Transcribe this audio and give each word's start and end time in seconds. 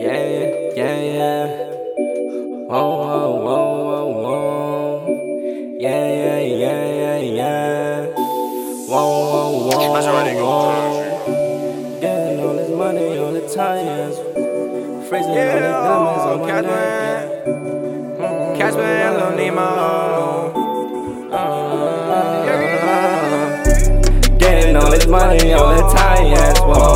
Yeah, 0.00 0.72
yeah, 0.76 0.96
yeah. 0.96 1.44
Whoa, 2.68 2.88
whoa, 3.04 3.36
whoa, 3.44 3.68
whoa, 3.84 4.06
whoa. 4.22 5.76
Yeah, 5.78 6.08
yeah, 6.08 6.40
yeah, 6.40 6.84
yeah, 6.88 7.20
yeah. 7.20 8.08
Whoa, 8.88 9.04
whoa, 9.28 9.68
whoa. 9.68 9.92
Whoa. 10.40 12.00
Getting 12.00 12.40
all 12.40 12.54
this 12.54 12.70
money 12.70 13.18
all 13.18 13.32
the 13.32 13.42
tires. 13.54 14.16
Freezing 15.06 15.36
all 15.36 15.36
these 15.36 15.76
diamonds 15.84 16.24
on 16.24 16.38
my 16.40 16.60
neck. 16.62 17.44
Mm-hmm. 17.44 18.22
Ah. 18.22 18.40
Yeah. 18.40 18.56
Casper 18.56 18.80
and 18.80 19.16
Lil 19.18 19.32
Nemo. 19.36 19.68
Getting 24.38 24.76
all 24.76 24.90
this 24.90 25.06
money 25.06 25.52
all 25.52 25.74
the 25.76 25.82
tires. 25.94 26.58
Whoa. 26.60 26.89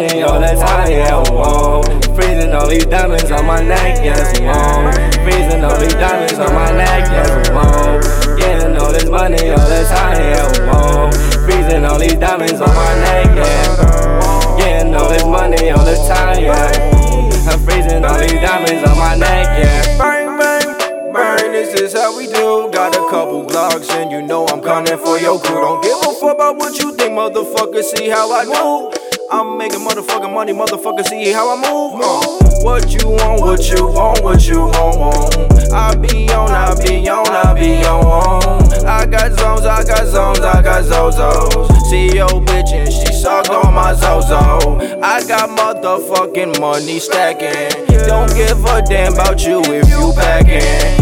Money 0.00 0.22
all 0.22 0.40
the 0.40 0.56
time, 0.56 0.90
yeah, 0.90 1.22
whoa. 1.28 1.82
Freezing 2.16 2.54
all 2.54 2.66
these 2.66 2.86
diamonds 2.86 3.30
on 3.30 3.44
my 3.44 3.60
neck, 3.60 4.00
yes, 4.02 4.32
whoa. 4.40 4.88
Freezing 5.20 5.62
all 5.62 5.76
these 5.76 5.92
diamonds 5.92 6.38
on 6.38 6.54
my 6.54 6.72
neck, 6.72 7.04
yes, 7.12 7.50
whoa. 7.52 8.00
Getting 8.38 8.78
all 8.80 8.92
this 8.92 9.04
money 9.04 9.50
all 9.50 9.68
the 9.68 9.84
time, 9.92 10.16
yeah, 10.16 10.72
whoa. 10.72 11.12
Freezing 11.44 11.84
all 11.84 11.98
these 11.98 12.14
diamonds 12.14 12.62
on 12.62 12.74
my 12.74 12.94
neck, 12.96 13.26
yeah. 13.36 14.56
Getting 14.56 14.94
all 14.94 15.10
this 15.10 15.24
money 15.26 15.68
all 15.68 15.84
the 15.84 15.96
time, 16.08 16.44
yeah. 16.44 17.52
I'm 17.52 17.60
freezing 17.60 18.02
all 18.02 18.18
these 18.18 18.40
diamonds 18.40 18.88
on 18.88 18.96
my 18.96 19.16
neck, 19.16 19.46
yeah. 19.60 19.98
Bang, 19.98 20.38
bang, 20.38 21.12
bang, 21.12 21.52
this 21.52 21.78
is 21.78 21.92
how 21.92 22.16
we 22.16 22.24
do. 22.24 22.70
Got 22.72 22.96
a 22.96 23.04
couple 23.10 23.44
Glocks 23.44 23.90
and 23.90 24.10
you 24.10 24.22
know 24.22 24.46
I'm 24.46 24.62
coming 24.62 24.96
for 24.96 25.18
your 25.18 25.38
crew. 25.38 25.60
Don't 25.60 25.82
give 25.82 25.98
a 25.98 26.14
fuck 26.14 26.36
about 26.36 26.56
what 26.56 26.78
you 26.78 26.96
think, 26.96 27.12
motherfucker. 27.12 27.82
See 27.82 28.08
how 28.08 28.32
I 28.32 28.46
move. 28.46 29.09
I'm 29.32 29.56
making 29.56 29.78
motherfucking 29.86 30.34
money, 30.34 30.52
motherfucker. 30.52 31.06
See 31.06 31.30
how 31.30 31.54
I 31.54 31.70
move. 31.70 32.00
Uh, 32.02 32.64
what 32.64 32.90
you 32.90 33.10
want, 33.10 33.40
what 33.40 33.70
you 33.70 33.86
want, 33.86 34.24
what 34.24 34.44
you 34.48 34.62
want, 34.62 34.98
want. 34.98 35.72
I 35.72 35.94
be 35.94 36.28
on, 36.30 36.50
I 36.50 36.74
be 36.82 37.08
on, 37.08 37.28
I 37.28 37.54
be 37.54 37.84
on. 37.86 38.60
I 38.84 39.06
got 39.06 39.38
zones, 39.38 39.66
I 39.66 39.84
got 39.84 40.06
zones, 40.08 40.40
I 40.40 40.60
got 40.62 40.82
zozos. 40.82 41.80
See 41.82 42.16
your 42.16 42.28
bitch 42.28 42.72
and 42.72 42.92
she 42.92 43.12
suck 43.12 43.48
on 43.50 43.72
my 43.72 43.94
zozo. 43.94 44.80
I 45.00 45.22
got 45.28 45.48
motherfucking 45.50 46.60
money 46.60 46.98
stacking. 46.98 47.86
Don't 48.08 48.34
give 48.34 48.64
a 48.64 48.82
damn 48.82 49.12
about 49.12 49.46
you 49.46 49.60
if 49.64 49.88
you 49.88 50.12
packing. 50.16 50.99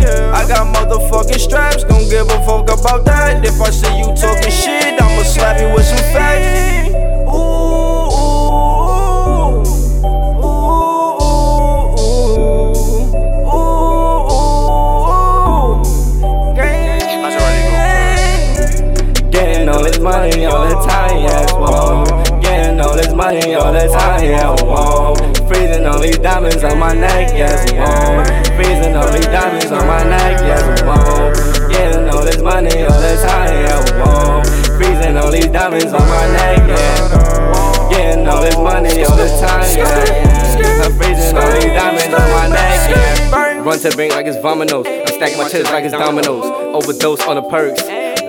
Money 20.19 20.47
all 20.47 20.67
the 20.67 20.75
time, 20.87 21.23
yes, 21.23 21.53
whoa. 21.53 22.03
Getting 22.41 22.81
all 22.81 22.97
this 22.97 23.15
money 23.15 23.55
all 23.55 23.73
the 23.73 23.87
time, 23.87 24.25
yeah, 24.25 24.51
whoa. 24.63 25.15
Freezing 25.47 25.87
all 25.87 26.01
these 26.01 26.19
diamonds 26.19 26.65
on 26.65 26.79
my 26.79 26.93
neck, 26.93 27.31
yes, 27.35 27.71
whoa. 27.71 28.25
Freezing 28.57 28.97
all 28.97 29.11
these 29.13 29.27
diamonds 29.27 29.71
on 29.71 29.87
my 29.87 30.03
neck, 30.03 30.41
yes, 30.43 30.83
whoa. 30.83 31.71
Getting 31.71 32.09
all 32.11 32.25
this 32.25 32.43
money 32.43 32.83
all 32.83 33.01
the 33.01 33.15
time, 33.23 33.55
yeah, 33.63 33.79
whoa. 34.03 34.43
Freezing 34.77 35.17
all 35.17 35.31
these 35.31 35.47
diamonds 35.47 35.93
on 35.95 36.07
my 36.09 36.27
neck, 36.35 36.59
yeah. 36.67 37.89
Getting 37.91 38.27
all 38.27 38.43
this 38.43 38.57
money 38.57 39.05
all 39.05 39.17
the 39.17 39.29
time, 39.39 39.71
yeah. 39.79 40.83
I'm 40.83 40.97
freezing 40.99 41.37
all 41.37 41.53
diamonds 41.79 42.15
on 42.15 42.29
my 42.35 42.49
neck, 42.49 42.91
yeah. 42.91 43.63
Run 43.63 43.79
to 43.79 43.91
the 43.91 43.97
bank 43.97 44.15
like 44.15 44.27
it's 44.27 44.39
vominos. 44.39 44.87
I'm 44.87 45.07
stacking 45.07 45.39
my 45.39 45.49
chips 45.49 45.71
like 45.71 45.85
it's 45.85 45.93
dominoes. 45.93 46.45
Overdose 46.75 47.23
on 47.23 47.37
the 47.37 47.43
perks. 47.43 47.83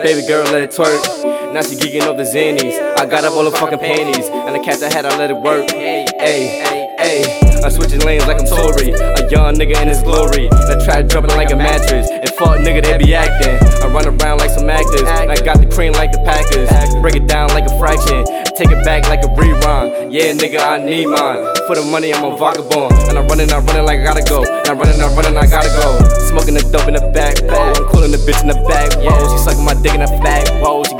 Baby 0.04 0.28
girl, 0.28 0.44
let 0.52 0.64
it 0.64 0.70
twerk. 0.70 1.39
Now 1.54 1.64
she 1.64 1.76
geeking 1.76 2.02
up 2.02 2.16
the 2.16 2.24
zanies. 2.24 2.78
I 3.00 3.08
got 3.08 3.26
up 3.26 3.34
all 3.34 3.44
the 3.44 3.52
fucking 3.52 3.80
panties. 3.80 4.30
And 4.30 4.54
the 4.54 4.60
catch 4.60 4.84
I 4.84 4.94
had, 4.94 5.06
I 5.06 5.18
let 5.18 5.32
it 5.32 5.38
work. 5.38 5.70
Hey, 5.72 6.06
hey, 6.20 6.96
hey. 7.00 7.62
I'm 7.64 7.72
switching 7.72 8.00
lanes 8.02 8.28
like 8.28 8.40
I'm 8.40 8.46
Tory. 8.46 8.94
A 8.94 9.26
young 9.32 9.56
nigga 9.56 9.82
in 9.82 9.88
his 9.88 10.04
glory. 10.04 10.46
And 10.46 10.70
I 10.70 10.86
try 10.86 11.02
jumping 11.02 11.36
like 11.36 11.52
a 11.52 11.56
mattress. 11.56 12.10
And 12.12 12.30
fuck 12.38 12.60
nigga, 12.60 12.84
they 12.84 12.98
be 13.00 13.16
acting. 13.16 13.58
I 13.82 13.88
run 13.92 14.06
around 14.06 14.38
like 14.38 14.52
some 14.52 14.70
actors. 14.70 15.02
And 15.02 15.32
I 15.32 15.42
got 15.42 15.58
the 15.58 15.66
cream 15.66 15.94
like 15.94 16.12
the 16.12 16.20
Packers. 16.20 16.70
Break 17.02 17.16
it 17.16 17.28
down 17.28 17.50
like 17.50 17.66
a 17.66 17.80
fraction. 17.80 18.24
Take 18.54 18.70
it 18.70 18.86
back 18.86 19.10
like 19.10 19.24
a 19.24 19.32
rerun. 19.34 20.14
Yeah, 20.14 20.34
nigga, 20.34 20.60
I 20.60 20.78
need 20.78 21.08
mine. 21.08 21.50
For 21.66 21.76
the 21.76 21.86
money, 21.90 22.14
I'm 22.14 22.26
a 22.26 22.38
vagabond. 22.38 22.94
And 23.10 23.18
I'm 23.18 23.26
running, 23.28 23.50
I'm 23.52 23.66
running 23.66 23.86
like 23.86 24.00
I 24.00 24.04
gotta 24.04 24.24
go. 24.28 24.44
And 24.44 24.68
I'm 24.68 24.78
running, 24.78 25.02
I'm 25.02 25.16
running, 25.16 25.38
I 25.38 25.48
gotta 25.48 25.70
go. 25.82 25.98
Smoking 26.30 26.54
the 26.54 26.64
dope 26.70 26.88
in 26.88 26.94
the 26.94 27.08
back, 27.10 27.40
whoa. 27.42 27.74
I'm 27.74 27.88
cooling 27.90 28.12
the 28.12 28.22
bitch 28.22 28.42
in 28.44 28.52
the 28.52 28.60
back, 28.68 28.94
whoa. 29.00 29.18
She 29.32 29.38
sucking 29.42 29.64
my 29.64 29.74
dick 29.82 29.96
in 29.96 30.04
the 30.04 30.12
back, 30.22 30.46
whoa. 30.62 30.84
She 30.84 30.94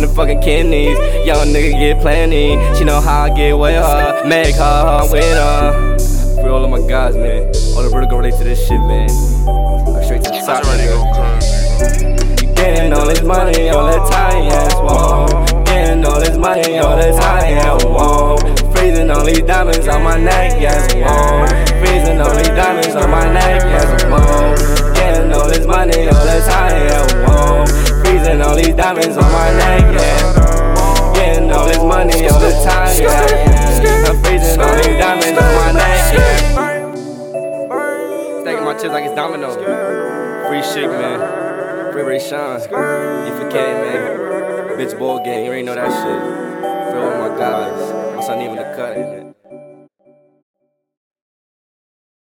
whoa. 0.00 0.04
In 0.04 0.08
the 0.08 0.14
fucking 0.14 0.40
kidneys. 0.40 0.98
Young 1.26 1.48
nigga 1.48 1.72
get 1.78 2.00
plenty. 2.00 2.56
She 2.76 2.84
know 2.84 3.00
how 3.00 3.24
I 3.24 3.30
get 3.34 3.52
with 3.56 3.74
her. 3.74 4.22
Make 4.26 4.54
her 4.56 5.08
with 5.10 5.24
her. 5.24 5.98
For 6.36 6.48
all 6.48 6.64
of 6.64 6.70
my 6.70 6.80
guys, 6.88 7.16
man. 7.16 7.46
All 7.76 7.82
the 7.82 7.90
vertigo 7.90 8.16
relate 8.16 8.34
to 8.38 8.44
this 8.44 8.66
shit, 8.66 8.80
man. 8.80 9.10
I'm 9.10 10.02
straight 10.04 10.22
to 10.24 10.30
the 10.30 10.40
top, 10.44 10.64
nigga. 10.64 10.96
You 12.42 12.54
getting 12.54 12.92
all 12.92 13.06
this 13.06 13.22
money 13.22 13.68
all 13.68 13.86
the 13.86 13.98
time, 14.10 14.44
yes, 14.44 14.74
whoa. 14.74 15.26
Getting 15.64 16.04
all 16.04 16.20
this 16.20 16.36
money 16.36 16.78
all 16.78 16.96
the 16.96 17.12
time, 17.12 17.50
yeah, 17.50 17.76
whoa. 17.84 18.36
Freezing 18.72 19.10
all 19.10 19.24
these 19.24 19.42
diamonds 19.42 19.86
on 19.88 20.02
my 20.02 20.16
neck, 20.16 20.60
yes, 20.60 20.94
whoa. 20.94 21.46
Freezing 21.80 22.20
all 22.20 22.34
these 22.34 22.48
diamonds 22.48 22.96
on 22.96 23.10
my 23.10 23.30
neck, 23.32 23.59
Free 40.48 40.62
shit, 40.62 40.90
man. 40.90 41.92
Free 41.92 42.02
Ray 42.02 42.18
Sean. 42.18 42.60
You 42.60 43.36
forget, 43.36 43.70
man. 43.84 44.78
Bitch 44.78 44.98
ball 44.98 45.24
gang, 45.24 45.44
you 45.44 45.52
ain't 45.52 45.66
know 45.66 45.74
that 45.74 45.90
shit. 45.90 46.92
For 46.92 46.98
all 46.98 47.28
my 47.28 47.38
guys. 47.38 48.16
My 48.16 48.22
son 48.22 48.40
even 48.42 48.56
the 48.56 48.62
cut, 48.76 48.96
man. 48.96 49.29